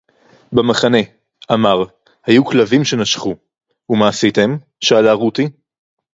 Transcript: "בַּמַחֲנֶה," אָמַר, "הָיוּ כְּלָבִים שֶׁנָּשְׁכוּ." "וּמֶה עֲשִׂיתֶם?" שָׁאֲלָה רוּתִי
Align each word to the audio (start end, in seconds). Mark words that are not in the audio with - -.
"בַּמַחֲנֶה," 0.53 0.97
אָמַר, 1.53 1.85
"הָיוּ 2.27 2.45
כְּלָבִים 2.45 2.83
שֶׁנָּשְׁכוּ." 2.83 3.35
"וּמֶה 3.89 4.07
עֲשִׂיתֶם?" 4.07 4.57
שָׁאֲלָה 4.79 5.13
רוּתִי 5.13 5.49